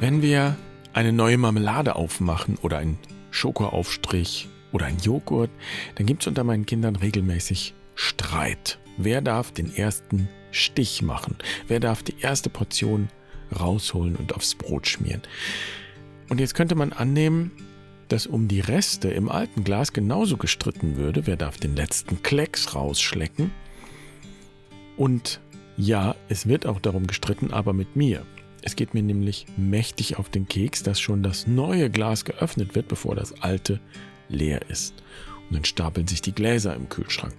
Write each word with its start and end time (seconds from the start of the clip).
Wenn 0.00 0.22
wir 0.22 0.56
eine 0.94 1.12
neue 1.12 1.36
Marmelade 1.36 1.94
aufmachen 1.94 2.56
oder 2.62 2.78
einen 2.78 2.98
Schokoaufstrich 3.30 4.48
oder 4.72 4.86
einen 4.86 4.98
Joghurt, 4.98 5.50
dann 5.96 6.06
gibt 6.06 6.22
es 6.22 6.26
unter 6.26 6.42
meinen 6.42 6.64
Kindern 6.64 6.96
regelmäßig 6.96 7.74
Streit. 7.94 8.78
Wer 8.96 9.20
darf 9.20 9.52
den 9.52 9.76
ersten 9.76 10.26
Stich 10.52 11.02
machen? 11.02 11.36
Wer 11.68 11.80
darf 11.80 12.02
die 12.02 12.14
erste 12.18 12.48
Portion 12.48 13.10
rausholen 13.60 14.16
und 14.16 14.34
aufs 14.34 14.54
Brot 14.54 14.88
schmieren? 14.88 15.20
Und 16.30 16.40
jetzt 16.40 16.54
könnte 16.54 16.76
man 16.76 16.94
annehmen, 16.94 17.50
dass 18.08 18.26
um 18.26 18.48
die 18.48 18.60
Reste 18.60 19.10
im 19.10 19.28
alten 19.28 19.64
Glas 19.64 19.92
genauso 19.92 20.38
gestritten 20.38 20.96
würde. 20.96 21.26
Wer 21.26 21.36
darf 21.36 21.58
den 21.58 21.76
letzten 21.76 22.22
Klecks 22.22 22.74
rausschlecken? 22.74 23.50
Und 24.96 25.42
ja, 25.76 26.16
es 26.30 26.48
wird 26.48 26.64
auch 26.64 26.80
darum 26.80 27.06
gestritten, 27.06 27.52
aber 27.52 27.74
mit 27.74 27.96
mir. 27.96 28.24
Es 28.62 28.76
geht 28.76 28.94
mir 28.94 29.02
nämlich 29.02 29.46
mächtig 29.56 30.18
auf 30.18 30.28
den 30.28 30.46
Keks, 30.46 30.82
dass 30.82 31.00
schon 31.00 31.22
das 31.22 31.46
neue 31.46 31.90
Glas 31.90 32.24
geöffnet 32.24 32.74
wird, 32.74 32.88
bevor 32.88 33.14
das 33.14 33.40
alte 33.42 33.80
leer 34.28 34.60
ist. 34.68 34.94
Und 35.48 35.56
dann 35.56 35.64
stapeln 35.64 36.06
sich 36.06 36.22
die 36.22 36.34
Gläser 36.34 36.74
im 36.74 36.88
Kühlschrank. 36.88 37.34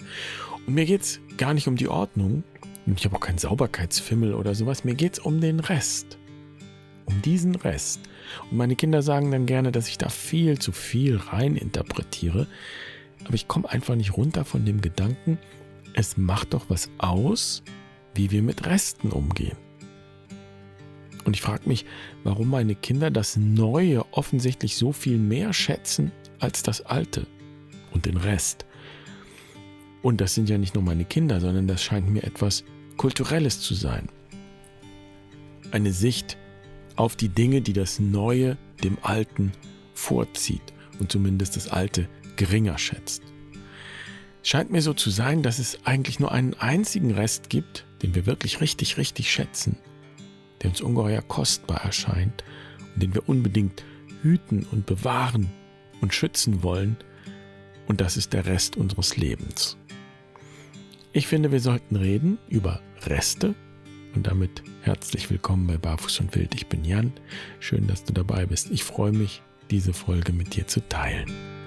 Und 0.65 0.75
mir 0.75 0.85
geht 0.85 1.01
es 1.01 1.19
gar 1.37 1.53
nicht 1.53 1.67
um 1.67 1.75
die 1.75 1.87
Ordnung. 1.87 2.43
Und 2.85 2.99
ich 2.99 3.05
habe 3.05 3.15
auch 3.15 3.21
keinen 3.21 3.37
Sauberkeitsfimmel 3.37 4.33
oder 4.33 4.55
sowas. 4.55 4.83
Mir 4.83 4.95
geht 4.95 5.13
es 5.13 5.19
um 5.19 5.39
den 5.39 5.59
Rest. 5.59 6.17
Um 7.05 7.21
diesen 7.21 7.55
Rest. 7.55 8.01
Und 8.49 8.57
meine 8.57 8.75
Kinder 8.75 9.01
sagen 9.01 9.31
dann 9.31 9.45
gerne, 9.45 9.71
dass 9.71 9.87
ich 9.87 9.97
da 9.97 10.09
viel 10.09 10.59
zu 10.59 10.71
viel 10.71 11.17
rein 11.17 11.55
interpretiere. 11.55 12.47
Aber 13.25 13.35
ich 13.35 13.47
komme 13.47 13.69
einfach 13.69 13.95
nicht 13.95 14.17
runter 14.17 14.45
von 14.45 14.65
dem 14.65 14.81
Gedanken, 14.81 15.37
es 15.93 16.17
macht 16.17 16.53
doch 16.53 16.65
was 16.69 16.89
aus, 16.97 17.63
wie 18.15 18.31
wir 18.31 18.41
mit 18.41 18.65
Resten 18.65 19.11
umgehen. 19.11 19.57
Und 21.23 21.35
ich 21.35 21.41
frage 21.41 21.67
mich, 21.67 21.85
warum 22.23 22.49
meine 22.49 22.75
Kinder 22.75 23.11
das 23.11 23.37
Neue 23.37 24.05
offensichtlich 24.11 24.75
so 24.75 24.91
viel 24.91 25.17
mehr 25.17 25.53
schätzen 25.53 26.11
als 26.39 26.63
das 26.63 26.81
Alte 26.81 27.27
und 27.91 28.05
den 28.05 28.17
Rest. 28.17 28.65
Und 30.01 30.19
das 30.19 30.33
sind 30.33 30.49
ja 30.49 30.57
nicht 30.57 30.73
nur 30.73 30.83
meine 30.83 31.05
Kinder, 31.05 31.39
sondern 31.39 31.67
das 31.67 31.83
scheint 31.83 32.09
mir 32.09 32.23
etwas 32.23 32.63
Kulturelles 32.97 33.61
zu 33.61 33.75
sein. 33.75 34.09
Eine 35.71 35.91
Sicht 35.91 36.37
auf 36.95 37.15
die 37.15 37.29
Dinge, 37.29 37.61
die 37.61 37.73
das 37.73 37.99
Neue 37.99 38.57
dem 38.83 38.97
Alten 39.01 39.51
vorzieht 39.93 40.73
und 40.99 41.11
zumindest 41.11 41.55
das 41.55 41.67
Alte 41.67 42.07
geringer 42.35 42.77
schätzt. 42.77 43.21
Scheint 44.43 44.71
mir 44.71 44.81
so 44.81 44.93
zu 44.93 45.11
sein, 45.11 45.43
dass 45.43 45.59
es 45.59 45.85
eigentlich 45.85 46.19
nur 46.19 46.31
einen 46.31 46.55
einzigen 46.55 47.11
Rest 47.11 47.49
gibt, 47.49 47.85
den 48.01 48.15
wir 48.15 48.25
wirklich 48.25 48.59
richtig, 48.59 48.97
richtig 48.97 49.31
schätzen, 49.31 49.77
der 50.61 50.69
uns 50.69 50.81
ungeheuer 50.81 51.21
kostbar 51.21 51.83
erscheint 51.83 52.43
und 52.93 53.03
den 53.03 53.13
wir 53.13 53.27
unbedingt 53.27 53.83
hüten 54.21 54.65
und 54.71 54.85
bewahren 54.85 55.49
und 56.01 56.13
schützen 56.13 56.63
wollen, 56.63 56.97
und 57.87 57.99
das 57.99 58.15
ist 58.15 58.31
der 58.31 58.45
Rest 58.45 58.77
unseres 58.77 59.17
Lebens. 59.17 59.77
Ich 61.11 61.27
finde, 61.27 61.51
wir 61.51 61.59
sollten 61.59 61.97
reden 61.97 62.37
über 62.47 62.81
Reste 63.05 63.53
und 64.15 64.27
damit 64.27 64.63
herzlich 64.83 65.29
willkommen 65.29 65.67
bei 65.67 65.77
Barfuß 65.77 66.21
und 66.21 66.35
Wild. 66.35 66.55
Ich 66.55 66.67
bin 66.67 66.85
Jan. 66.85 67.11
Schön, 67.59 67.87
dass 67.87 68.05
du 68.05 68.13
dabei 68.13 68.45
bist. 68.45 68.71
Ich 68.71 68.85
freue 68.85 69.11
mich, 69.11 69.41
diese 69.69 69.93
Folge 69.93 70.31
mit 70.31 70.55
dir 70.55 70.67
zu 70.67 70.87
teilen. 70.87 71.60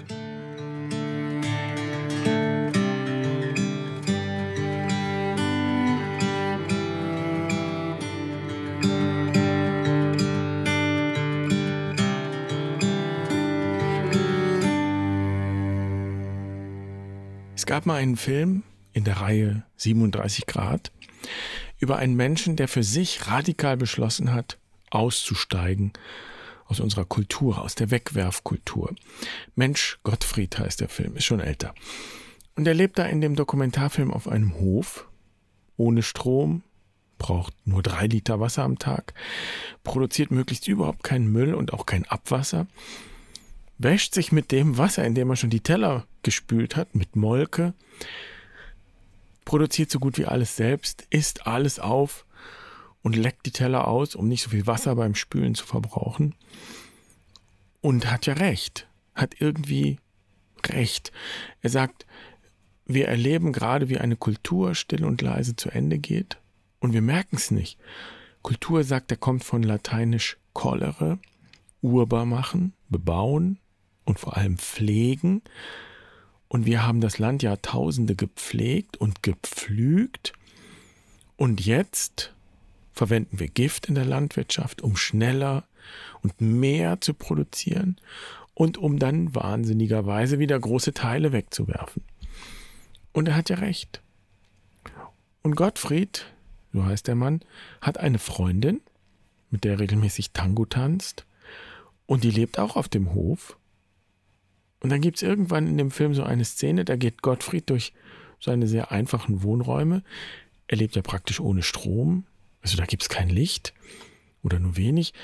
Es 17.56 17.66
gab 17.66 17.86
mal 17.86 17.96
einen 17.96 18.16
Film 18.16 18.64
in 18.92 19.04
der 19.04 19.20
Reihe 19.20 19.62
37 19.76 20.46
Grad 20.46 20.90
über 21.78 21.96
einen 21.96 22.16
Menschen, 22.16 22.56
der 22.56 22.66
für 22.66 22.82
sich 22.82 23.28
radikal 23.28 23.76
beschlossen 23.76 24.32
hat, 24.32 24.58
auszusteigen 24.90 25.92
aus 26.66 26.80
unserer 26.80 27.04
Kultur, 27.04 27.60
aus 27.60 27.76
der 27.76 27.92
Wegwerfkultur. 27.92 28.94
Mensch 29.54 29.98
Gottfried 30.02 30.58
heißt 30.58 30.80
der 30.80 30.88
Film, 30.88 31.14
ist 31.16 31.26
schon 31.26 31.40
älter. 31.40 31.74
Und 32.56 32.66
er 32.66 32.74
lebt 32.74 32.98
da 32.98 33.06
in 33.06 33.20
dem 33.20 33.36
Dokumentarfilm 33.36 34.12
auf 34.12 34.26
einem 34.26 34.54
Hof, 34.54 35.08
ohne 35.76 36.02
Strom, 36.02 36.62
braucht 37.18 37.54
nur 37.66 37.82
drei 37.82 38.06
Liter 38.08 38.40
Wasser 38.40 38.64
am 38.64 38.78
Tag, 38.78 39.14
produziert 39.84 40.32
möglichst 40.32 40.66
überhaupt 40.66 41.04
keinen 41.04 41.30
Müll 41.30 41.54
und 41.54 41.72
auch 41.72 41.86
kein 41.86 42.04
Abwasser 42.06 42.66
wäscht 43.84 44.14
sich 44.14 44.32
mit 44.32 44.50
dem 44.50 44.78
Wasser, 44.78 45.04
in 45.04 45.14
dem 45.14 45.30
er 45.30 45.36
schon 45.36 45.50
die 45.50 45.60
Teller 45.60 46.06
gespült 46.22 46.74
hat, 46.74 46.94
mit 46.94 47.14
Molke, 47.14 47.74
produziert 49.44 49.90
so 49.90 50.00
gut 50.00 50.18
wie 50.18 50.24
alles 50.24 50.56
selbst, 50.56 51.06
isst 51.10 51.46
alles 51.46 51.78
auf 51.78 52.26
und 53.02 53.14
leckt 53.14 53.46
die 53.46 53.52
Teller 53.52 53.86
aus, 53.86 54.16
um 54.16 54.26
nicht 54.26 54.42
so 54.42 54.50
viel 54.50 54.66
Wasser 54.66 54.96
beim 54.96 55.14
Spülen 55.14 55.54
zu 55.54 55.66
verbrauchen. 55.66 56.34
Und 57.80 58.10
hat 58.10 58.26
ja 58.26 58.32
recht, 58.32 58.88
hat 59.14 59.40
irgendwie 59.40 59.98
recht. 60.66 61.12
Er 61.60 61.70
sagt, 61.70 62.06
wir 62.86 63.08
erleben 63.08 63.52
gerade, 63.52 63.90
wie 63.90 63.98
eine 63.98 64.16
Kultur 64.16 64.74
still 64.74 65.04
und 65.04 65.20
leise 65.22 65.56
zu 65.56 65.70
Ende 65.70 65.98
geht 65.98 66.38
und 66.80 66.92
wir 66.92 67.02
merken 67.02 67.36
es 67.36 67.50
nicht. 67.50 67.78
Kultur, 68.42 68.84
sagt 68.84 69.10
er, 69.10 69.16
kommt 69.16 69.44
von 69.44 69.62
lateinisch 69.62 70.38
cholere, 70.52 71.18
urbar 71.80 72.24
machen, 72.26 72.72
bebauen, 72.88 73.58
und 74.04 74.18
vor 74.18 74.36
allem 74.36 74.58
pflegen. 74.58 75.42
Und 76.48 76.66
wir 76.66 76.86
haben 76.86 77.00
das 77.00 77.18
Land 77.18 77.42
Jahrtausende 77.42 78.14
gepflegt 78.14 78.96
und 78.96 79.22
gepflügt. 79.22 80.32
Und 81.36 81.64
jetzt 81.64 82.32
verwenden 82.92 83.40
wir 83.40 83.48
Gift 83.48 83.86
in 83.86 83.94
der 83.94 84.04
Landwirtschaft, 84.04 84.82
um 84.82 84.96
schneller 84.96 85.64
und 86.22 86.40
mehr 86.40 87.00
zu 87.00 87.12
produzieren 87.12 87.96
und 88.54 88.78
um 88.78 88.98
dann 88.98 89.34
wahnsinnigerweise 89.34 90.38
wieder 90.38 90.58
große 90.58 90.94
Teile 90.94 91.32
wegzuwerfen. 91.32 92.02
Und 93.12 93.28
er 93.28 93.36
hat 93.36 93.50
ja 93.50 93.56
recht. 93.56 94.00
Und 95.42 95.56
Gottfried, 95.56 96.26
so 96.72 96.84
heißt 96.84 97.06
der 97.06 97.16
Mann, 97.16 97.40
hat 97.80 97.98
eine 97.98 98.18
Freundin, 98.18 98.80
mit 99.50 99.64
der 99.64 99.72
er 99.72 99.80
regelmäßig 99.80 100.32
Tango 100.32 100.64
tanzt, 100.64 101.26
und 102.06 102.22
die 102.24 102.30
lebt 102.30 102.58
auch 102.58 102.76
auf 102.76 102.88
dem 102.88 103.14
Hof 103.14 103.56
und 104.84 104.90
dann 104.90 105.00
gibt 105.00 105.16
es 105.16 105.22
irgendwann 105.22 105.66
in 105.66 105.78
dem 105.78 105.90
Film 105.90 106.12
so 106.12 106.24
eine 106.24 106.44
Szene, 106.44 106.84
da 106.84 106.96
geht 106.96 107.22
Gottfried 107.22 107.70
durch 107.70 107.94
seine 108.38 108.68
sehr 108.68 108.92
einfachen 108.92 109.42
Wohnräume. 109.42 110.02
Er 110.66 110.76
lebt 110.76 110.94
ja 110.94 111.00
praktisch 111.00 111.40
ohne 111.40 111.62
Strom, 111.62 112.26
also 112.60 112.76
da 112.76 112.84
gibt 112.84 113.02
es 113.02 113.08
kein 113.08 113.30
Licht 113.30 113.72
oder 114.42 114.58
nur 114.58 114.76
wenig. 114.76 115.14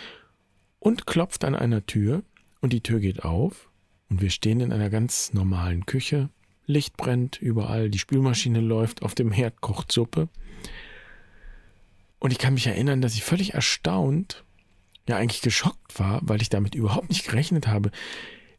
Und 0.79 1.07
klopft 1.07 1.45
an 1.45 1.55
einer 1.55 1.85
Tür 1.85 2.23
und 2.63 2.73
die 2.73 2.81
Tür 2.81 3.01
geht 3.01 3.23
auf 3.23 3.69
und 4.09 4.23
wir 4.23 4.31
stehen 4.31 4.61
in 4.61 4.73
einer 4.73 4.89
ganz 4.89 5.35
normalen 5.35 5.85
Küche. 5.85 6.31
Licht 6.65 6.97
brennt 6.97 7.37
überall, 7.37 7.91
die 7.91 7.99
Spülmaschine 7.99 8.63
läuft, 8.63 9.03
auf 9.03 9.15
dem 9.15 9.31
Herd 9.31 9.61
kocht 9.61 9.93
Suppe. 9.93 10.31
Und 12.19 12.31
ich 12.31 12.39
kann 12.39 12.55
mich 12.55 12.67
erinnern, 12.67 13.03
dass 13.03 13.13
ich 13.13 13.25
völlig 13.25 13.53
erstaunt, 13.53 14.43
ja 15.07 15.19
eigentlich 15.19 15.43
geschockt 15.43 15.99
war, 15.99 16.21
weil 16.23 16.41
ich 16.41 16.49
damit 16.49 16.75
überhaupt 16.75 17.11
nicht 17.11 17.27
gerechnet 17.27 17.67
habe, 17.67 17.91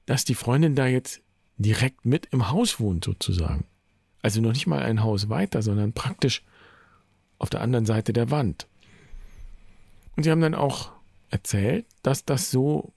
dass 0.06 0.26
die 0.26 0.36
Freundin 0.36 0.76
da 0.76 0.88
jetzt 0.88 1.22
direkt 1.58 2.06
mit 2.06 2.28
im 2.32 2.50
Haus 2.50 2.80
wohnt, 2.80 3.06
sozusagen. 3.06 3.66
Also 4.22 4.42
noch 4.42 4.54
nicht 4.54 4.68
mal 4.68 4.82
ein 4.82 5.04
Haus 5.04 5.30
weiter, 5.30 5.62
sondern 5.62 5.94
praktisch 5.94 6.44
auf 7.40 7.50
der 7.50 7.62
anderen 7.62 7.86
Seite 7.86 8.14
der 8.14 8.30
Wand. 8.30 8.68
Und 10.16 10.24
sie 10.24 10.32
haben 10.32 10.42
dann 10.42 10.56
auch 10.56 10.92
erzählt, 11.30 11.86
dass 12.04 12.26
das 12.26 12.52
so 12.52 12.94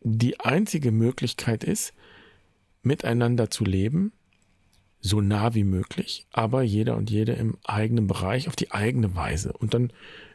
die 0.00 0.40
einzige 0.40 0.92
Möglichkeit 0.92 1.62
ist, 1.62 1.92
miteinander 2.82 3.50
zu 3.50 3.64
leben, 3.64 4.12
so 5.00 5.20
nah 5.20 5.54
wie 5.54 5.64
möglich, 5.64 6.26
aber 6.30 6.62
jeder 6.62 6.96
und 6.96 7.10
jede 7.10 7.32
im 7.32 7.56
eigenen 7.64 8.06
Bereich 8.06 8.48
auf 8.48 8.56
die 8.56 8.70
eigene 8.70 9.14
Weise. 9.14 9.52
Und 9.52 9.74
dann 9.74 9.92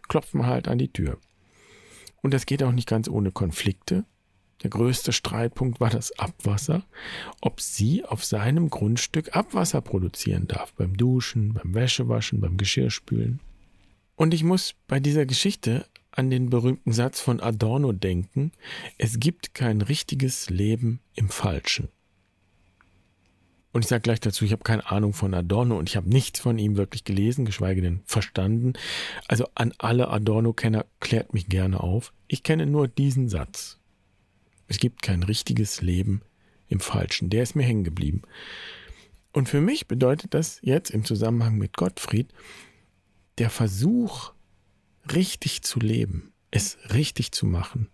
klopft 0.07 0.33
man 0.33 0.47
halt 0.47 0.67
an 0.67 0.77
die 0.77 0.91
Tür. 0.91 1.17
Und 2.21 2.33
das 2.33 2.45
geht 2.45 2.63
auch 2.63 2.71
nicht 2.71 2.87
ganz 2.87 3.07
ohne 3.07 3.31
Konflikte. 3.31 4.05
Der 4.63 4.69
größte 4.69 5.11
Streitpunkt 5.11 5.79
war 5.79 5.89
das 5.89 6.17
Abwasser, 6.17 6.83
ob 7.41 7.61
sie 7.61 8.03
auf 8.05 8.23
seinem 8.23 8.69
Grundstück 8.69 9.35
Abwasser 9.35 9.81
produzieren 9.81 10.47
darf, 10.47 10.73
beim 10.73 10.95
Duschen, 10.95 11.53
beim 11.53 11.73
Wäschewaschen, 11.73 12.39
beim 12.39 12.57
Geschirrspülen. 12.57 13.41
Und 14.15 14.33
ich 14.33 14.43
muss 14.43 14.75
bei 14.87 14.99
dieser 14.99 15.25
Geschichte 15.25 15.85
an 16.11 16.29
den 16.29 16.49
berühmten 16.49 16.93
Satz 16.93 17.19
von 17.19 17.41
Adorno 17.41 17.91
denken, 17.91 18.53
es 18.97 19.19
gibt 19.19 19.53
kein 19.53 19.81
richtiges 19.81 20.49
Leben 20.49 21.01
im 21.13 21.29
Falschen. 21.29 21.89
Und 23.73 23.83
ich 23.83 23.89
sage 23.89 24.03
gleich 24.03 24.21
dazu, 24.21 24.45
ich 24.45 24.53
habe 24.53 24.63
keine 24.63 24.89
Ahnung 24.89 25.11
von 25.11 25.33
Adorno 25.33 25.77
und 25.77 25.89
ich 25.89 25.97
habe 25.97 26.07
nichts 26.07 26.39
von 26.39 26.57
ihm 26.57 26.77
wirklich 26.77 27.03
gelesen, 27.03 27.43
geschweige 27.43 27.81
denn 27.81 27.99
verstanden. 28.05 28.71
Also 29.27 29.49
an 29.53 29.73
alle 29.77 30.07
Adorno-Kenner 30.07 30.85
klärt 31.01 31.33
mich 31.33 31.49
gerne 31.49 31.81
auf. 31.81 32.13
Ich 32.29 32.41
kenne 32.41 32.67
nur 32.67 32.87
diesen 32.87 33.27
Satz. 33.27 33.77
Es 34.67 34.79
gibt 34.79 35.01
kein 35.01 35.23
richtiges 35.23 35.81
Leben 35.81 36.21
im 36.67 36.79
Falschen. 36.79 37.29
Der 37.29 37.43
ist 37.43 37.55
mir 37.55 37.63
hängen 37.63 37.83
geblieben. 37.83 38.23
Und 39.31 39.49
für 39.49 39.61
mich 39.61 39.87
bedeutet 39.87 40.33
das 40.33 40.59
jetzt 40.61 40.89
im 40.89 41.03
Zusammenhang 41.03 41.57
mit 41.57 41.75
Gottfried 41.75 42.33
der 43.37 43.49
Versuch, 43.49 44.31
richtig 45.11 45.61
zu 45.61 45.79
leben, 45.79 46.31
es 46.51 46.77
richtig 46.93 47.31
zu 47.31 47.45
machen, 47.45 47.89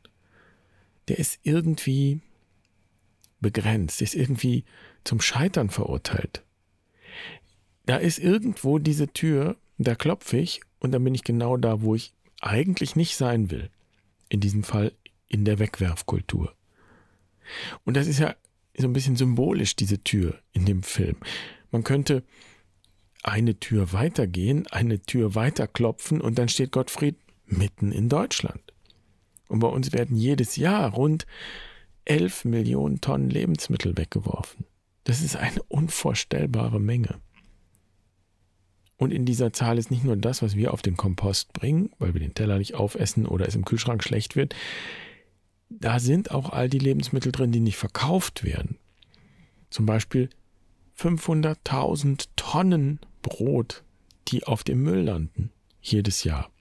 der 1.07 1.19
ist 1.19 1.39
irgendwie 1.43 2.21
begrenzt, 3.39 4.01
ist 4.01 4.15
irgendwie 4.15 4.65
zum 5.03 5.19
Scheitern 5.19 5.69
verurteilt. 5.69 6.43
Da 7.85 7.97
ist 7.97 8.19
irgendwo 8.19 8.77
diese 8.77 9.07
Tür, 9.07 9.57
da 9.77 9.95
klopfe 9.95 10.37
ich 10.37 10.61
und 10.79 10.91
dann 10.91 11.03
bin 11.03 11.15
ich 11.15 11.23
genau 11.23 11.57
da, 11.57 11.81
wo 11.81 11.95
ich 11.95 12.13
eigentlich 12.39 12.95
nicht 12.95 13.17
sein 13.17 13.49
will. 13.49 13.69
In 14.29 14.39
diesem 14.39 14.63
Fall 14.63 14.93
in 15.27 15.43
der 15.43 15.59
Wegwerfkultur. 15.59 16.55
Und 17.85 17.97
das 17.97 18.07
ist 18.07 18.19
ja 18.19 18.35
so 18.77 18.87
ein 18.87 18.93
bisschen 18.93 19.15
symbolisch, 19.15 19.75
diese 19.75 20.03
Tür 20.03 20.39
in 20.53 20.65
dem 20.65 20.83
Film. 20.83 21.17
Man 21.71 21.83
könnte 21.83 22.23
eine 23.23 23.59
Tür 23.59 23.93
weitergehen, 23.93 24.67
eine 24.67 25.01
Tür 25.01 25.35
weiter 25.35 25.67
klopfen 25.67 26.21
und 26.21 26.37
dann 26.37 26.49
steht 26.49 26.71
Gottfried 26.71 27.17
mitten 27.45 27.91
in 27.91 28.09
Deutschland. 28.09 28.61
Und 29.47 29.59
bei 29.59 29.67
uns 29.67 29.91
werden 29.91 30.15
jedes 30.15 30.55
Jahr 30.55 30.93
rund 30.93 31.25
11 32.05 32.45
Millionen 32.45 33.01
Tonnen 33.01 33.29
Lebensmittel 33.29 33.97
weggeworfen. 33.97 34.65
Das 35.03 35.21
ist 35.21 35.35
eine 35.35 35.61
unvorstellbare 35.63 36.79
Menge. 36.79 37.19
Und 38.97 39.11
in 39.11 39.25
dieser 39.25 39.51
Zahl 39.51 39.77
ist 39.77 39.89
nicht 39.89 40.03
nur 40.03 40.15
das, 40.15 40.41
was 40.41 40.55
wir 40.55 40.73
auf 40.73 40.81
den 40.81 40.95
Kompost 40.95 41.53
bringen, 41.53 41.89
weil 41.97 42.13
wir 42.13 42.21
den 42.21 42.35
Teller 42.35 42.59
nicht 42.59 42.75
aufessen 42.75 43.25
oder 43.25 43.47
es 43.47 43.55
im 43.55 43.65
Kühlschrank 43.65 44.03
schlecht 44.03 44.35
wird. 44.35 44.55
Da 45.79 45.99
sind 45.99 46.31
auch 46.31 46.49
all 46.49 46.69
die 46.69 46.79
Lebensmittel 46.79 47.31
drin, 47.31 47.51
die 47.51 47.59
nicht 47.59 47.77
verkauft 47.77 48.43
werden. 48.43 48.77
Zum 49.69 49.85
Beispiel 49.85 50.29
500.000 50.97 52.27
Tonnen 52.35 52.99
Brot, 53.21 53.83
die 54.27 54.43
auf 54.43 54.63
dem 54.63 54.83
Müll 54.83 55.01
landen, 55.01 55.51
jedes 55.81 56.23
Jahr. 56.23 56.51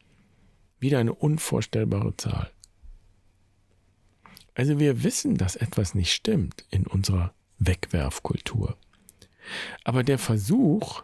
Wieder 0.79 0.99
eine 0.99 1.15
unvorstellbare 1.15 2.17
Zahl. 2.17 2.51
Also 4.55 4.79
wir 4.79 5.03
wissen, 5.03 5.37
dass 5.37 5.57
etwas 5.57 5.95
nicht 5.95 6.13
stimmt 6.13 6.65
in 6.71 6.87
unserer 6.87 7.35
Wegwerfkultur. 7.59 8.77
Aber 9.85 10.05
der 10.05 10.19
Versuch, 10.19 11.03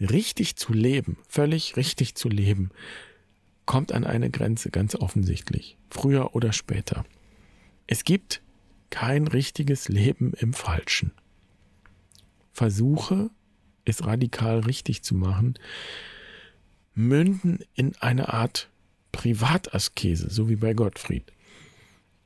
richtig 0.00 0.56
zu 0.56 0.72
leben, 0.72 1.18
völlig 1.28 1.76
richtig 1.76 2.14
zu 2.14 2.28
leben, 2.28 2.70
kommt 3.66 3.92
an 3.92 4.04
eine 4.04 4.30
Grenze 4.30 4.70
ganz 4.70 4.94
offensichtlich, 4.94 5.76
früher 5.90 6.34
oder 6.34 6.52
später. 6.52 7.04
Es 7.86 8.04
gibt 8.04 8.42
kein 8.90 9.26
richtiges 9.26 9.88
Leben 9.88 10.32
im 10.34 10.52
Falschen. 10.52 11.12
Versuche, 12.52 13.30
es 13.84 14.04
radikal 14.04 14.60
richtig 14.60 15.02
zu 15.02 15.14
machen, 15.14 15.54
münden 16.94 17.60
in 17.74 17.96
eine 18.00 18.32
Art 18.32 18.70
Privataskese, 19.12 20.30
so 20.30 20.48
wie 20.48 20.56
bei 20.56 20.74
Gottfried. 20.74 21.32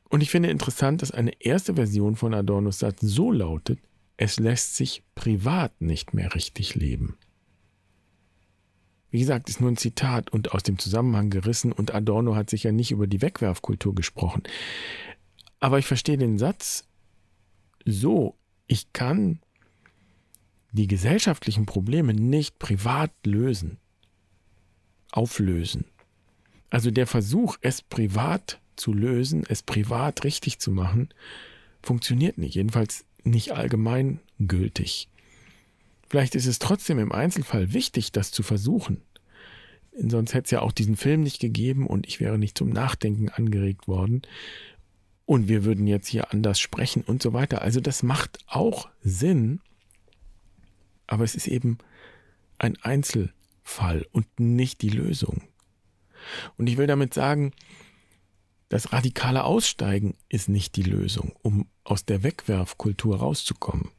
Und 0.09 0.23
ich 0.23 0.31
finde 0.31 0.51
interessant, 0.51 1.03
dass 1.03 1.11
eine 1.11 1.33
erste 1.41 1.75
Version 1.75 2.17
von 2.17 2.35
Adornos 2.35 2.79
Satz 2.79 3.01
so 3.01 3.33
lautet, 3.33 3.79
es 4.17 4.39
lässt 4.39 4.77
sich 4.77 5.03
privat 5.15 5.81
nicht 5.81 6.15
mehr 6.15 6.35
richtig 6.35 6.75
leben. 6.75 7.17
Wie 9.11 9.21
gesagt, 9.21 9.49
ist 9.49 9.61
nur 9.61 9.71
ein 9.71 9.77
Zitat 9.77 10.31
und 10.31 10.53
aus 10.53 10.63
dem 10.63 10.79
Zusammenhang 10.79 11.31
gerissen 11.31 11.73
und 11.73 11.95
Adorno 11.95 12.35
hat 12.35 12.51
sicher 12.51 12.73
nicht 12.73 12.91
über 12.91 13.07
die 13.07 13.23
Wegwerfkultur 13.23 13.95
gesprochen. 13.95 14.43
Aber 15.61 15.79
ich 15.79 15.87
verstehe 15.87 16.19
den 16.19 16.39
Satz 16.39 16.85
so, 17.85 18.37
ich 18.67 18.93
kann 18.93 19.41
die 20.73 20.89
gesellschaftlichen 20.89 21.67
Probleme 21.67 22.13
nicht 22.13 22.59
privat 22.59 23.13
lösen, 23.25 23.79
auflösen. 25.13 25.87
Also 26.69 26.91
der 26.91 27.07
Versuch, 27.07 27.57
es 27.61 27.81
privat 27.81 28.61
zu 28.75 28.93
lösen, 28.93 29.45
es 29.49 29.63
privat 29.63 30.25
richtig 30.25 30.59
zu 30.59 30.71
machen, 30.71 31.09
funktioniert 31.83 32.39
nicht, 32.39 32.57
jedenfalls 32.57 33.07
nicht 33.23 33.53
allgemein 33.53 34.21
gültig. 34.39 35.09
Vielleicht 36.09 36.35
ist 36.35 36.47
es 36.47 36.59
trotzdem 36.59 36.99
im 36.99 37.13
Einzelfall 37.13 37.73
wichtig, 37.73 38.13
das 38.13 38.31
zu 38.31 38.43
versuchen. 38.43 39.03
Sonst 39.99 40.35
hätte 40.35 40.45
es 40.45 40.51
ja 40.51 40.61
auch 40.61 40.73
diesen 40.73 40.97
Film 40.97 41.23
nicht 41.23 41.41
gegeben 41.41 41.87
und 41.87 42.07
ich 42.07 42.21
wäre 42.21 42.39
nicht 42.39 42.57
zum 42.59 42.69
Nachdenken 42.69 43.29
angeregt 43.31 43.89
worden. 43.89 44.23
Und 45.25 45.49
wir 45.49 45.65
würden 45.65 45.87
jetzt 45.87 46.07
hier 46.07 46.33
anders 46.33 46.61
sprechen 46.61 47.03
und 47.03 47.23
so 47.23 47.33
weiter. 47.33 47.63
Also 47.63 47.81
das 47.81 48.03
macht 48.03 48.39
auch 48.47 48.89
Sinn, 49.03 49.61
aber 51.07 51.25
es 51.25 51.35
ist 51.35 51.49
eben 51.49 51.79
ein 52.59 52.77
Einzelfall 52.83 54.07
und 54.13 54.27
nicht 54.39 54.83
die 54.83 54.91
Lösung. 54.91 55.43
Und 56.57 56.69
ich 56.69 56.77
will 56.77 56.87
damit 56.87 57.15
sagen, 57.15 57.53
das 58.69 58.93
radikale 58.93 59.45
Aussteigen 59.45 60.17
ist 60.29 60.49
nicht 60.49 60.77
die 60.77 60.83
Lösung, 60.83 61.35
um 61.43 61.69
aus 61.85 62.05
der 62.05 62.23
Wegwerfkultur 62.23 63.19
rauszukommen. 63.19 63.91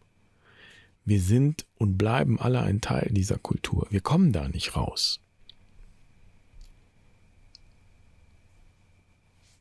Wir 1.07 1.21
sind 1.21 1.65
und 1.77 1.97
bleiben 1.97 2.37
alle 2.37 2.61
ein 2.61 2.81
Teil 2.81 3.07
dieser 3.11 3.37
Kultur. 3.37 3.87
Wir 3.89 4.01
kommen 4.01 4.33
da 4.33 4.49
nicht 4.49 4.75
raus. 4.75 5.21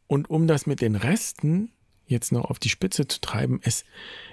Und 0.08 0.28
um 0.28 0.48
das 0.48 0.66
mit 0.66 0.80
den 0.80 0.96
Resten 0.96 1.70
jetzt 2.08 2.32
noch 2.32 2.46
auf 2.46 2.58
die 2.58 2.68
Spitze 2.68 3.06
zu 3.06 3.20
treiben, 3.20 3.60
es 3.62 3.84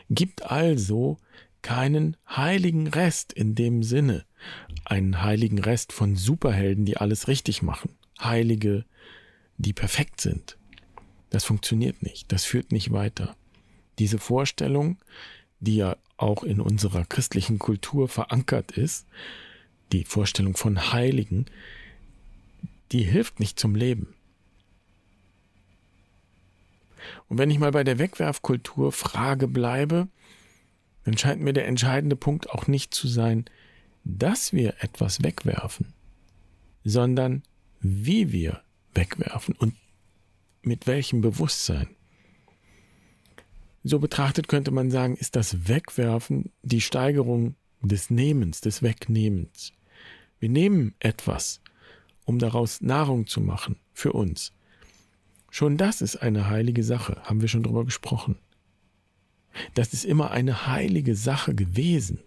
gibt 0.10 0.42
also 0.42 1.20
keinen 1.62 2.18
heiligen 2.28 2.88
Rest 2.88 3.32
in 3.32 3.54
dem 3.54 3.84
Sinne, 3.84 4.26
einen 4.84 5.22
heiligen 5.22 5.60
Rest 5.60 5.94
von 5.94 6.16
Superhelden, 6.16 6.84
die 6.84 6.98
alles 6.98 7.28
richtig 7.28 7.62
machen, 7.62 7.92
Heilige, 8.20 8.86
die 9.60 9.74
perfekt 9.74 10.20
sind. 10.20 10.58
Das 11.30 11.44
funktioniert 11.44 12.02
nicht, 12.02 12.32
das 12.32 12.44
führt 12.44 12.72
nicht 12.72 12.92
weiter. 12.92 13.36
Diese 14.00 14.18
Vorstellung, 14.18 14.98
die 15.64 15.78
ja 15.78 15.98
auch 16.18 16.44
in 16.44 16.60
unserer 16.60 17.06
christlichen 17.06 17.60
Kultur 17.60 18.08
verankert 18.08 18.72
ist, 18.72 19.08
die 19.92 20.04
Vorstellung 20.04 20.56
von 20.56 20.92
Heiligen, 20.92 21.46
die 22.92 23.04
hilft 23.04 23.40
nicht 23.40 23.60
zum 23.60 23.76
Leben. 23.76 24.14
Und 27.28 27.38
wenn 27.38 27.50
ich 27.50 27.60
mal 27.60 27.72
bei 27.72 27.84
der 27.84 28.00
Wegwerfkultur 28.00 28.92
Frage 28.92 29.48
bleibe, 29.48 30.08
dann 31.04 31.18
scheint 31.18 31.42
mir 31.42 31.54
der 31.54 31.68
entscheidende 31.68 32.16
Punkt 32.16 32.50
auch 32.50 32.68
nicht 32.68 32.94
zu 32.94 33.08
sein, 33.08 33.46
dass 34.04 34.54
wir 34.54 34.76
etwas 34.80 35.24
wegwerfen, 35.24 35.94
sondern 36.84 37.44
wie 37.80 38.32
wir 38.32 38.62
wegwerfen. 38.94 39.56
Und 39.56 39.76
mit 40.62 40.88
welchem 40.88 41.22
Bewusstsein? 41.22 41.90
So 43.84 44.00
betrachtet 44.00 44.48
könnte 44.48 44.72
man 44.72 44.92
sagen, 44.92 45.16
ist 45.16 45.36
das 45.36 45.68
Wegwerfen 45.68 46.52
die 46.62 46.82
Steigerung 46.82 47.56
des 47.82 48.10
Nehmens, 48.10 48.62
des 48.62 48.82
Wegnehmens. 48.82 49.74
Wir 50.40 50.50
nehmen 50.50 50.96
etwas, 51.00 51.62
um 52.26 52.40
daraus 52.40 52.82
Nahrung 52.82 53.28
zu 53.28 53.42
machen 53.42 53.78
für 53.94 54.14
uns. 54.14 54.54
Schon 55.50 55.78
das 55.78 56.02
ist 56.02 56.16
eine 56.16 56.50
heilige 56.50 56.84
Sache, 56.84 57.22
haben 57.24 57.42
wir 57.42 57.48
schon 57.50 57.64
drüber 57.64 57.86
gesprochen. 57.86 58.38
Das 59.74 59.94
ist 59.94 60.06
immer 60.06 60.32
eine 60.32 60.66
heilige 60.66 61.16
Sache 61.16 61.54
gewesen. 61.54 62.20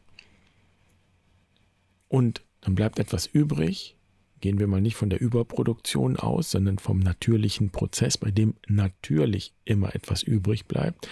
Und 2.09 2.43
dann 2.61 2.75
bleibt 2.75 2.99
etwas 2.99 3.27
übrig, 3.27 3.96
Gehen 4.41 4.59
wir 4.59 4.67
mal 4.67 4.81
nicht 4.81 4.97
von 4.97 5.11
der 5.11 5.21
Überproduktion 5.21 6.17
aus, 6.17 6.51
sondern 6.51 6.79
vom 6.79 6.99
natürlichen 6.99 7.71
Prozess, 7.71 8.19
bei 8.19 8.31
dem 8.31 8.55
natürlich 8.69 9.55
immer 9.65 9.95
etwas 9.95 10.23
übrig 10.23 10.67
bleibt. 10.67 11.09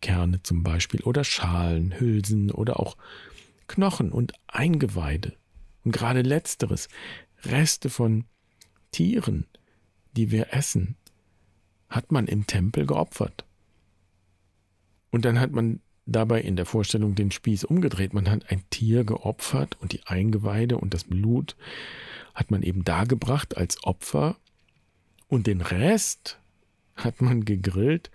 Kerne 0.00 0.42
zum 0.42 0.62
Beispiel 0.62 1.02
oder 1.02 1.24
Schalen, 1.24 1.98
Hülsen 1.98 2.50
oder 2.50 2.80
auch 2.80 2.96
Knochen 3.66 4.12
und 4.12 4.32
Eingeweide. 4.46 5.34
Und 5.84 5.92
gerade 5.92 6.22
letzteres, 6.22 6.88
Reste 7.44 7.90
von 7.90 8.24
Tieren, 8.90 9.46
die 10.16 10.30
wir 10.30 10.52
essen, 10.52 10.96
hat 11.88 12.12
man 12.12 12.26
im 12.26 12.46
Tempel 12.46 12.86
geopfert. 12.86 13.44
Und 15.10 15.24
dann 15.24 15.38
hat 15.38 15.52
man 15.52 15.80
dabei 16.06 16.40
in 16.40 16.56
der 16.56 16.66
Vorstellung 16.66 17.14
den 17.14 17.30
Spieß 17.30 17.64
umgedreht. 17.64 18.14
Man 18.14 18.30
hat 18.30 18.50
ein 18.50 18.62
Tier 18.70 19.04
geopfert 19.04 19.76
und 19.80 19.92
die 19.92 20.04
Eingeweide 20.06 20.78
und 20.78 20.94
das 20.94 21.04
Blut 21.04 21.56
hat 22.34 22.50
man 22.50 22.62
eben 22.62 22.84
dargebracht 22.84 23.56
als 23.56 23.82
Opfer 23.84 24.36
und 25.28 25.46
den 25.46 25.60
Rest 25.60 26.38
hat 26.96 27.20
man 27.20 27.44
gegrillt 27.44 28.10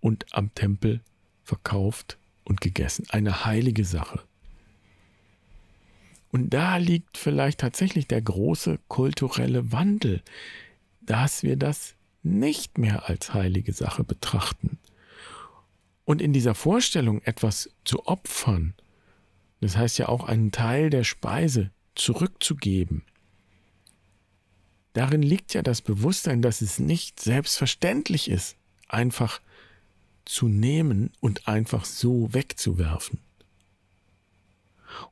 und 0.00 0.26
am 0.32 0.54
Tempel 0.54 1.00
verkauft 1.42 2.18
und 2.44 2.60
gegessen. 2.60 3.06
Eine 3.10 3.44
heilige 3.44 3.84
Sache. 3.84 4.20
Und 6.30 6.50
da 6.50 6.78
liegt 6.78 7.16
vielleicht 7.16 7.60
tatsächlich 7.60 8.08
der 8.08 8.20
große 8.20 8.80
kulturelle 8.88 9.70
Wandel, 9.70 10.22
dass 11.00 11.42
wir 11.42 11.56
das 11.56 11.94
nicht 12.24 12.78
mehr 12.78 13.08
als 13.08 13.34
heilige 13.34 13.72
Sache 13.72 14.02
betrachten. 14.02 14.78
Und 16.04 16.20
in 16.20 16.32
dieser 16.32 16.54
Vorstellung, 16.54 17.22
etwas 17.22 17.70
zu 17.84 18.06
opfern, 18.06 18.74
das 19.60 19.76
heißt 19.76 19.98
ja 19.98 20.08
auch 20.08 20.24
einen 20.24 20.50
Teil 20.50 20.90
der 20.90 21.04
Speise 21.04 21.70
zurückzugeben, 21.94 23.04
darin 24.94 25.22
liegt 25.22 25.52
ja 25.52 25.62
das 25.62 25.82
Bewusstsein, 25.82 26.40
dass 26.40 26.62
es 26.62 26.78
nicht 26.78 27.20
selbstverständlich 27.20 28.30
ist, 28.30 28.56
einfach 28.88 29.40
zu 30.24 30.48
nehmen 30.48 31.12
und 31.20 31.46
einfach 31.46 31.84
so 31.84 32.32
wegzuwerfen. 32.32 33.18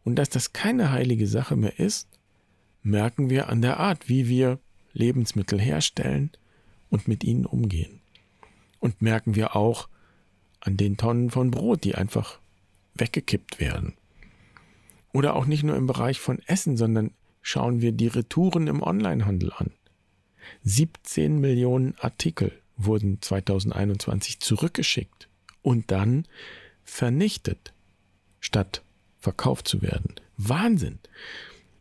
Und 0.04 0.16
dass 0.16 0.30
das 0.30 0.52
keine 0.52 0.90
heilige 0.90 1.26
Sache 1.26 1.56
mehr 1.56 1.78
ist, 1.78 2.08
merken 2.82 3.28
wir 3.28 3.48
an 3.48 3.60
der 3.60 3.78
Art, 3.78 4.08
wie 4.08 4.28
wir 4.28 4.58
Lebensmittel 4.92 5.60
herstellen 5.60 6.30
und 6.90 7.08
mit 7.08 7.24
ihnen 7.24 7.46
umgehen. 7.46 8.00
Und 8.80 9.02
merken 9.02 9.34
wir 9.34 9.54
auch 9.56 9.88
an 10.60 10.76
den 10.76 10.96
Tonnen 10.96 11.30
von 11.30 11.50
Brot, 11.50 11.84
die 11.84 11.94
einfach 11.94 12.38
weggekippt 12.94 13.60
werden. 13.60 13.94
Oder 15.12 15.34
auch 15.34 15.46
nicht 15.46 15.62
nur 15.62 15.76
im 15.76 15.86
Bereich 15.86 16.20
von 16.20 16.38
Essen, 16.46 16.76
sondern 16.76 17.12
schauen 17.42 17.80
wir 17.80 17.92
die 17.92 18.06
Retouren 18.06 18.68
im 18.68 18.82
Onlinehandel 18.82 19.52
an. 19.52 19.72
17 20.64 21.38
Millionen 21.38 21.94
Artikel 21.98 22.52
wurden 22.76 23.20
2021 23.20 24.40
zurückgeschickt 24.40 25.28
und 25.60 25.90
dann 25.90 26.26
vernichtet, 26.84 27.72
statt 28.40 28.82
verkauft 29.18 29.68
zu 29.68 29.82
werden. 29.82 30.14
Wahnsinn! 30.36 30.98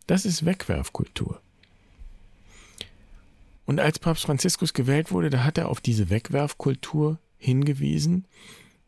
Das 0.08 0.26
ist 0.26 0.46
Wegwerfkultur. 0.46 1.42
Und 3.66 3.80
als 3.80 4.00
Papst 4.00 4.26
Franziskus 4.26 4.74
gewählt 4.74 5.12
wurde, 5.12 5.30
da 5.30 5.44
hat 5.44 5.58
er 5.58 5.70
auf 5.70 5.80
diese 5.80 6.10
Wegwerfkultur 6.10 7.20
hingewiesen, 7.38 8.26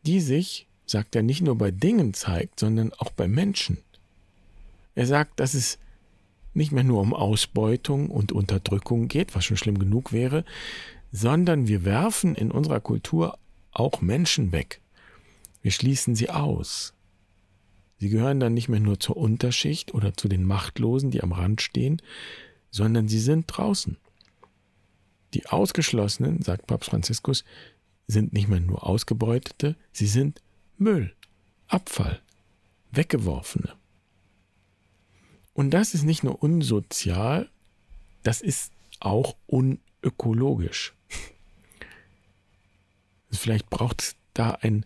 die 0.04 0.20
sich, 0.20 0.66
sagt 0.86 1.16
er, 1.16 1.22
nicht 1.22 1.40
nur 1.40 1.56
bei 1.56 1.70
Dingen 1.70 2.12
zeigt, 2.14 2.60
sondern 2.60 2.92
auch 2.92 3.10
bei 3.10 3.26
Menschen. 3.26 3.78
Er 4.94 5.06
sagt, 5.06 5.40
dass 5.40 5.54
es 5.54 5.78
nicht 6.54 6.72
mehr 6.72 6.84
nur 6.84 7.00
um 7.00 7.14
Ausbeutung 7.14 8.10
und 8.10 8.32
Unterdrückung 8.32 9.08
geht, 9.08 9.34
was 9.34 9.44
schon 9.44 9.56
schlimm 9.56 9.78
genug 9.78 10.12
wäre, 10.12 10.44
sondern 11.12 11.68
wir 11.68 11.84
werfen 11.84 12.34
in 12.34 12.50
unserer 12.50 12.80
Kultur 12.80 13.38
auch 13.72 14.00
Menschen 14.00 14.52
weg. 14.52 14.80
Wir 15.62 15.70
schließen 15.70 16.14
sie 16.14 16.30
aus. 16.30 16.94
Sie 17.98 18.08
gehören 18.08 18.40
dann 18.40 18.54
nicht 18.54 18.68
mehr 18.68 18.80
nur 18.80 19.00
zur 19.00 19.16
Unterschicht 19.16 19.94
oder 19.94 20.14
zu 20.16 20.28
den 20.28 20.44
Machtlosen, 20.44 21.10
die 21.10 21.22
am 21.22 21.32
Rand 21.32 21.62
stehen, 21.62 22.02
sondern 22.70 23.08
sie 23.08 23.20
sind 23.20 23.46
draußen. 23.46 23.96
Die 25.32 25.46
Ausgeschlossenen, 25.46 26.42
sagt 26.42 26.66
Papst 26.66 26.90
Franziskus, 26.90 27.44
sind 28.06 28.32
nicht 28.32 28.48
mehr 28.48 28.60
nur 28.60 28.86
Ausgebeutete, 28.86 29.76
sie 29.92 30.06
sind 30.06 30.42
Müll, 30.76 31.14
Abfall, 31.68 32.20
Weggeworfene. 32.92 33.72
Und 35.54 35.70
das 35.70 35.94
ist 35.94 36.02
nicht 36.02 36.24
nur 36.24 36.42
unsozial, 36.42 37.48
das 38.22 38.40
ist 38.40 38.72
auch 39.00 39.36
unökologisch. 39.46 40.94
Vielleicht 43.30 43.70
braucht 43.70 44.02
es 44.02 44.16
da 44.32 44.50
ein, 44.50 44.84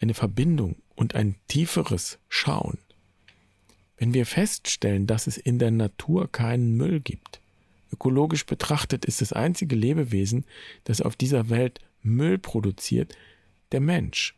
eine 0.00 0.14
Verbindung 0.14 0.76
und 0.94 1.14
ein 1.14 1.36
tieferes 1.48 2.18
Schauen. 2.28 2.78
Wenn 3.96 4.14
wir 4.14 4.26
feststellen, 4.26 5.06
dass 5.06 5.26
es 5.26 5.36
in 5.36 5.58
der 5.58 5.70
Natur 5.70 6.30
keinen 6.30 6.76
Müll 6.76 7.00
gibt, 7.00 7.40
ökologisch 7.92 8.44
betrachtet 8.46 9.04
ist 9.04 9.20
das 9.20 9.32
einzige 9.32 9.76
Lebewesen, 9.76 10.44
das 10.84 11.00
auf 11.00 11.16
dieser 11.16 11.48
Welt 11.48 11.80
Müll 12.02 12.38
produziert, 12.38 13.16
der 13.72 13.80
Mensch. 13.80 14.34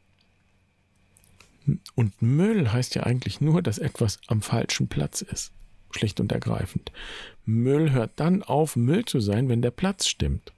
Und 1.94 2.22
Müll 2.22 2.72
heißt 2.72 2.94
ja 2.94 3.02
eigentlich 3.02 3.40
nur, 3.40 3.62
dass 3.62 3.78
etwas 3.78 4.20
am 4.26 4.42
falschen 4.42 4.88
Platz 4.88 5.22
ist. 5.22 5.52
Schlicht 5.90 6.20
und 6.20 6.32
ergreifend. 6.32 6.92
Müll 7.44 7.92
hört 7.92 8.12
dann 8.16 8.42
auf, 8.42 8.76
Müll 8.76 9.04
zu 9.04 9.20
sein, 9.20 9.48
wenn 9.48 9.62
der 9.62 9.70
Platz 9.70 10.06
stimmt. 10.06 10.52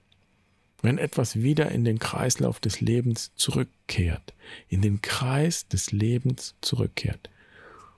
Wenn 0.81 0.97
etwas 0.97 1.41
wieder 1.41 1.71
in 1.71 1.83
den 1.83 1.99
Kreislauf 1.99 2.59
des 2.59 2.81
Lebens 2.81 3.31
zurückkehrt, 3.35 4.33
in 4.67 4.81
den 4.81 5.01
Kreis 5.01 5.67
des 5.67 5.91
Lebens 5.91 6.55
zurückkehrt. 6.61 7.29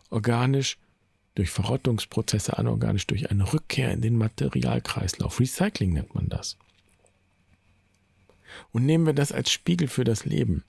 Organisch 0.10 0.78
durch 1.36 1.50
Verrottungsprozesse, 1.50 2.58
anorganisch 2.58 3.08
durch 3.08 3.32
eine 3.32 3.52
Rückkehr 3.52 3.92
in 3.92 4.02
den 4.02 4.18
Materialkreislauf. 4.18 5.40
Recycling 5.40 5.94
nennt 5.94 6.14
man 6.14 6.30
das. 6.30 6.58
Und 8.72 8.86
nehmen 8.86 9.06
wir 9.06 9.14
das 9.14 9.32
als 9.32 9.50
Spiegel 9.52 9.88
für 9.88 10.04
das 10.04 10.26
Leben. 10.26 10.64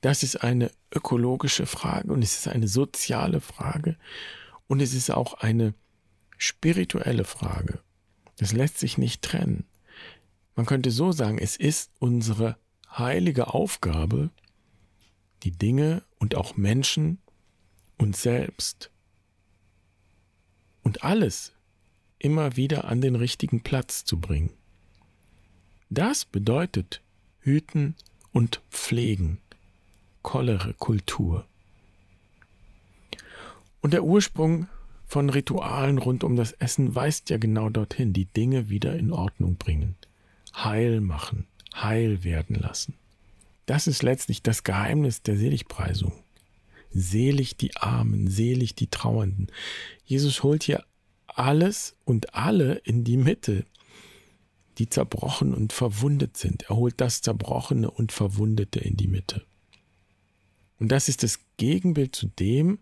Das 0.00 0.22
ist 0.22 0.36
eine 0.36 0.70
ökologische 0.94 1.66
Frage 1.66 2.12
und 2.12 2.22
es 2.22 2.38
ist 2.38 2.48
eine 2.48 2.68
soziale 2.68 3.40
Frage 3.40 3.96
und 4.66 4.80
es 4.80 4.94
ist 4.94 5.10
auch 5.10 5.34
eine 5.34 5.74
spirituelle 6.36 7.24
Frage. 7.24 7.80
Das 8.36 8.52
lässt 8.52 8.78
sich 8.78 8.98
nicht 8.98 9.22
trennen. 9.22 9.66
Man 10.54 10.66
könnte 10.66 10.90
so 10.90 11.12
sagen, 11.12 11.38
es 11.38 11.56
ist 11.56 11.90
unsere 11.98 12.56
heilige 12.90 13.52
Aufgabe, 13.54 14.30
die 15.42 15.52
Dinge 15.52 16.02
und 16.18 16.36
auch 16.36 16.56
Menschen, 16.56 17.18
uns 17.96 18.22
selbst 18.22 18.90
und 20.82 21.02
alles 21.02 21.52
immer 22.18 22.56
wieder 22.56 22.84
an 22.86 23.00
den 23.00 23.14
richtigen 23.14 23.62
Platz 23.62 24.04
zu 24.04 24.20
bringen. 24.20 24.50
Das 25.90 26.24
bedeutet 26.24 27.02
hüten 27.40 27.94
und 28.32 28.62
pflegen. 28.70 29.40
Cholere 30.28 30.74
Kultur. 30.74 31.46
Und 33.80 33.94
der 33.94 34.04
Ursprung 34.04 34.68
von 35.06 35.30
Ritualen 35.30 35.96
rund 35.96 36.22
um 36.22 36.36
das 36.36 36.52
Essen 36.52 36.94
weist 36.94 37.30
ja 37.30 37.38
genau 37.38 37.70
dorthin, 37.70 38.12
die 38.12 38.26
Dinge 38.26 38.68
wieder 38.68 38.94
in 38.94 39.10
Ordnung 39.10 39.56
bringen, 39.56 39.96
heil 40.54 41.00
machen, 41.00 41.46
heil 41.74 42.24
werden 42.24 42.56
lassen. 42.56 42.92
Das 43.64 43.86
ist 43.86 44.02
letztlich 44.02 44.42
das 44.42 44.64
Geheimnis 44.64 45.22
der 45.22 45.38
Seligpreisung. 45.38 46.12
Selig 46.90 47.56
die 47.56 47.74
Armen, 47.78 48.28
selig 48.28 48.74
die 48.74 48.88
Trauernden. 48.88 49.46
Jesus 50.04 50.42
holt 50.42 50.62
hier 50.62 50.84
alles 51.26 51.96
und 52.04 52.34
alle 52.34 52.74
in 52.74 53.02
die 53.02 53.16
Mitte, 53.16 53.64
die 54.76 54.90
zerbrochen 54.90 55.54
und 55.54 55.72
verwundet 55.72 56.36
sind. 56.36 56.64
Er 56.64 56.76
holt 56.76 57.00
das 57.00 57.22
Zerbrochene 57.22 57.90
und 57.90 58.12
Verwundete 58.12 58.78
in 58.78 58.98
die 58.98 59.08
Mitte. 59.08 59.46
Und 60.78 60.88
das 60.88 61.08
ist 61.08 61.22
das 61.22 61.40
Gegenbild 61.56 62.14
zu 62.14 62.26
dem, 62.26 62.78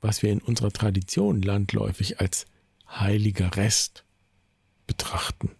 was 0.00 0.22
wir 0.22 0.30
in 0.32 0.40
unserer 0.40 0.70
Tradition 0.70 1.42
landläufig 1.42 2.20
als 2.20 2.46
heiliger 2.88 3.56
Rest 3.56 4.04
betrachten. 4.86 5.50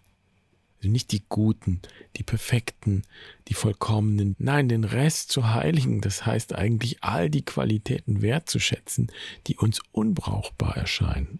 Also 0.77 0.91
nicht 0.91 1.11
die 1.13 1.23
Guten, 1.29 1.81
die 2.17 2.23
Perfekten, 2.23 3.03
die 3.47 3.53
Vollkommenen, 3.53 4.35
nein, 4.37 4.67
den 4.67 4.83
Rest 4.83 5.31
zu 5.31 5.53
heiligen, 5.53 6.01
das 6.01 6.25
heißt 6.25 6.53
eigentlich 6.53 7.03
all 7.03 7.29
die 7.29 7.45
Qualitäten 7.45 8.21
wertzuschätzen, 8.21 9.09
die 9.47 9.55
uns 9.55 9.79
unbrauchbar 9.93 10.75
erscheinen. 10.75 11.39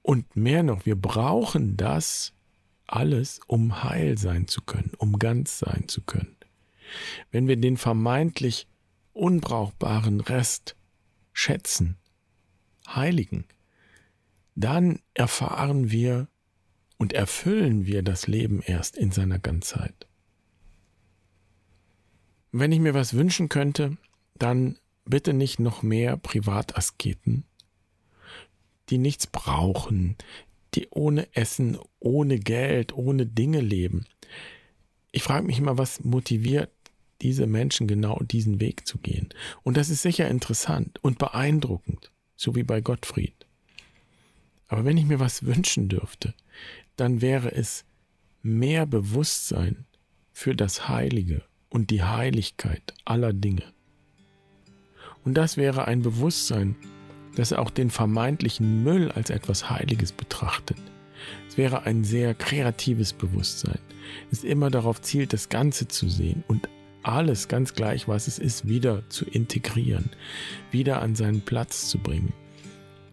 Und 0.00 0.34
mehr 0.36 0.62
noch, 0.62 0.86
wir 0.86 0.96
brauchen 0.96 1.76
das 1.76 2.32
alles, 2.86 3.40
um 3.46 3.84
heil 3.84 4.18
sein 4.18 4.48
zu 4.48 4.62
können, 4.62 4.92
um 4.98 5.18
ganz 5.18 5.58
sein 5.58 5.86
zu 5.86 6.00
können. 6.00 6.36
Wenn 7.30 7.48
wir 7.48 7.56
den 7.56 7.76
vermeintlich 7.76 8.66
unbrauchbaren 9.12 10.20
Rest 10.20 10.76
schätzen, 11.32 11.96
heiligen, 12.88 13.46
dann 14.54 15.00
erfahren 15.14 15.90
wir 15.90 16.28
und 16.98 17.12
erfüllen 17.12 17.86
wir 17.86 18.02
das 18.02 18.26
Leben 18.26 18.62
erst 18.62 18.96
in 18.96 19.10
seiner 19.10 19.38
Ganzheit. 19.38 20.06
Wenn 22.52 22.70
ich 22.70 22.80
mir 22.80 22.94
was 22.94 23.14
wünschen 23.14 23.48
könnte, 23.48 23.96
dann 24.34 24.78
bitte 25.04 25.32
nicht 25.32 25.58
noch 25.58 25.82
mehr 25.82 26.16
Privatasketen, 26.16 27.44
die 28.90 28.98
nichts 28.98 29.26
brauchen, 29.26 30.16
die 30.74 30.88
ohne 30.90 31.34
Essen, 31.34 31.78
ohne 31.98 32.38
Geld, 32.38 32.92
ohne 32.92 33.26
Dinge 33.26 33.60
leben. 33.60 34.06
Ich 35.12 35.22
frage 35.22 35.46
mich 35.46 35.58
immer, 35.58 35.78
was 35.78 36.04
motiviert 36.04 36.70
diese 37.22 37.46
Menschen 37.46 37.86
genau 37.86 38.18
diesen 38.22 38.60
Weg 38.60 38.86
zu 38.86 38.98
gehen. 38.98 39.28
Und 39.62 39.76
das 39.76 39.90
ist 39.90 40.02
sicher 40.02 40.28
interessant 40.28 40.98
und 41.02 41.18
beeindruckend, 41.18 42.10
so 42.36 42.54
wie 42.54 42.62
bei 42.62 42.80
Gottfried. 42.80 43.46
Aber 44.68 44.84
wenn 44.84 44.96
ich 44.96 45.04
mir 45.04 45.20
was 45.20 45.44
wünschen 45.44 45.88
dürfte, 45.88 46.34
dann 46.96 47.20
wäre 47.20 47.52
es 47.52 47.84
mehr 48.42 48.86
Bewusstsein 48.86 49.86
für 50.32 50.54
das 50.54 50.88
Heilige 50.88 51.42
und 51.68 51.90
die 51.90 52.02
Heiligkeit 52.02 52.94
aller 53.04 53.32
Dinge. 53.32 53.64
Und 55.24 55.34
das 55.34 55.56
wäre 55.56 55.86
ein 55.86 56.02
Bewusstsein 56.02 56.76
dass 57.34 57.52
er 57.52 57.60
auch 57.60 57.70
den 57.70 57.90
vermeintlichen 57.90 58.82
Müll 58.82 59.10
als 59.10 59.30
etwas 59.30 59.70
Heiliges 59.70 60.12
betrachtet. 60.12 60.78
Es 61.48 61.56
wäre 61.56 61.84
ein 61.84 62.04
sehr 62.04 62.34
kreatives 62.34 63.12
Bewusstsein, 63.12 63.78
das 64.30 64.44
immer 64.44 64.70
darauf 64.70 65.00
zielt, 65.00 65.32
das 65.32 65.48
Ganze 65.48 65.88
zu 65.88 66.08
sehen 66.08 66.42
und 66.48 66.68
alles, 67.02 67.48
ganz 67.48 67.74
gleich 67.74 68.08
was 68.08 68.28
es 68.28 68.38
ist, 68.38 68.68
wieder 68.68 69.08
zu 69.08 69.24
integrieren, 69.24 70.10
wieder 70.70 71.02
an 71.02 71.14
seinen 71.14 71.42
Platz 71.42 71.88
zu 71.88 71.98
bringen 71.98 72.32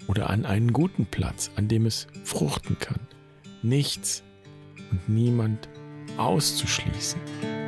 oder 0.08 0.29
an 0.29 0.46
einen 0.46 0.74
guten 0.74 1.05
Platz, 1.05 1.51
an 1.55 1.67
dem 1.67 1.86
es 1.86 2.08
fruchten 2.24 2.77
kann. 2.79 3.00
Nichts 3.62 4.24
und 4.91 5.10
niemand 5.10 5.69
auszuschließen. 6.17 7.59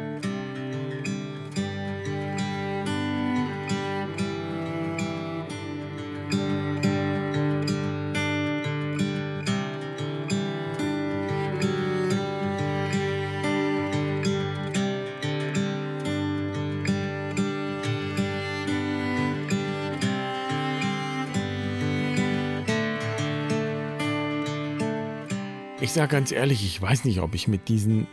Ich 25.92 25.96
sage 25.96 26.14
ganz 26.14 26.32
ehrlich, 26.32 26.64
ich 26.64 26.82
weiß 26.82 27.04
nicht, 27.04 27.20
ob 27.20 27.36
ich 27.36 27.50
mit 27.50 27.68
diesen 27.68 28.08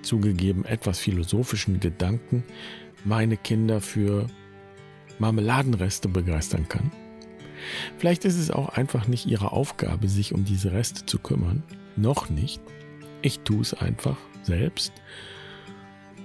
zugegeben 0.00 0.64
etwas 0.64 0.98
philosophischen 0.98 1.78
Gedanken 1.78 2.44
meine 3.04 3.36
Kinder 3.36 3.82
für 3.82 4.26
Marmeladenreste 5.18 6.08
begeistern 6.08 6.66
kann. 6.66 6.90
Vielleicht 7.98 8.24
ist 8.24 8.38
es 8.38 8.50
auch 8.50 8.70
einfach 8.70 9.06
nicht 9.06 9.26
ihre 9.26 9.52
Aufgabe, 9.52 10.08
sich 10.08 10.32
um 10.32 10.46
diese 10.46 10.72
Reste 10.72 11.04
zu 11.04 11.18
kümmern. 11.18 11.62
Noch 11.94 12.30
nicht. 12.30 12.62
Ich 13.20 13.40
tue 13.40 13.60
es 13.60 13.74
einfach 13.74 14.16
selbst. 14.42 14.94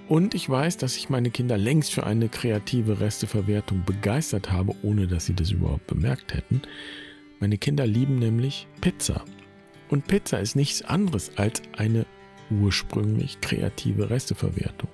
Und 0.07 0.33
ich 0.33 0.49
weiß, 0.49 0.77
dass 0.77 0.95
ich 0.95 1.09
meine 1.09 1.29
Kinder 1.29 1.57
längst 1.57 1.91
für 1.91 2.05
eine 2.05 2.29
kreative 2.29 3.01
Resteverwertung 3.01 3.83
begeistert 3.83 4.53
habe, 4.53 4.73
ohne 4.81 5.07
dass 5.07 5.25
sie 5.25 5.33
das 5.35 5.51
überhaupt 5.51 5.87
bemerkt 5.87 6.33
hätten. 6.33 6.61
Meine 7.41 7.57
Kinder 7.57 7.85
lieben 7.85 8.15
nämlich 8.15 8.65
Pizza. 8.79 9.25
Und 9.89 10.07
Pizza 10.07 10.39
ist 10.39 10.55
nichts 10.55 10.83
anderes 10.83 11.31
als 11.37 11.61
eine 11.77 12.05
ursprünglich 12.51 13.41
kreative 13.41 14.09
Resteverwertung. 14.09 14.89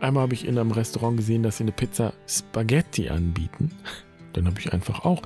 Einmal 0.00 0.24
habe 0.24 0.34
ich 0.34 0.46
in 0.46 0.58
einem 0.58 0.70
Restaurant 0.70 1.16
gesehen, 1.16 1.42
dass 1.42 1.56
sie 1.56 1.64
eine 1.64 1.72
Pizza 1.72 2.12
Spaghetti 2.28 3.08
anbieten. 3.08 3.72
Dann 4.32 4.46
habe 4.46 4.60
ich 4.60 4.72
einfach 4.72 5.04
auch 5.04 5.22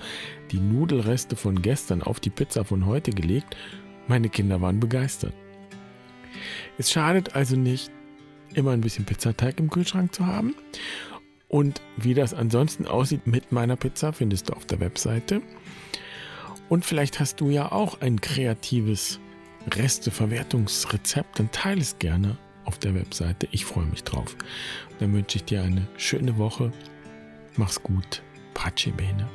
die 0.51 0.61
Nudelreste 0.61 1.37
von 1.37 1.61
gestern 1.61 2.03
auf 2.03 2.21
die 2.21 2.31
Pizza 2.31 2.65
von 2.65 2.87
heute 2.87 3.11
gelegt. 3.11 3.57
Meine 4.07 4.29
Kinder 4.29 4.61
waren 4.61 4.81
begeistert. 4.81 5.35
Es 6.79 6.91
schadet 6.91 7.35
also 7.35 7.57
nicht, 7.57 7.91
immer 8.55 8.71
ein 8.71 8.81
bisschen 8.81 9.05
Pizzateig 9.05 9.59
im 9.59 9.71
Kühlschrank 9.71 10.15
zu 10.15 10.27
haben. 10.27 10.55
Und 11.49 11.83
wie 11.99 12.15
das 12.15 12.33
ansonsten 12.33 12.87
aussieht 12.87 13.27
mit 13.27 13.53
meiner 13.53 13.77
Pizza, 13.77 14.13
findest 14.13 14.49
du 14.49 14.55
auf 14.55 14.65
der 14.65 14.81
Webseite. 14.81 15.43
Und 16.73 16.87
vielleicht 16.87 17.21
hast 17.21 17.43
du 17.43 17.51
ja 17.51 17.71
auch 17.71 18.01
ein 18.01 18.23
kreatives 18.23 19.21
Resteverwertungsrezept, 19.75 21.39
dann 21.39 21.51
teile 21.51 21.83
es 21.83 21.99
gerne 21.99 22.39
auf 22.65 22.79
der 22.79 22.95
Webseite. 22.95 23.47
Ich 23.51 23.67
freue 23.67 23.85
mich 23.85 24.05
drauf. 24.05 24.35
dann 24.99 25.13
wünsche 25.13 25.37
ich 25.37 25.45
dir 25.45 25.63
eine 25.63 25.87
schöne 25.99 26.39
Woche. 26.39 26.73
Mach's 27.59 27.83
gut. 27.83 28.23
Pace 28.55 28.89
bene. 28.97 29.29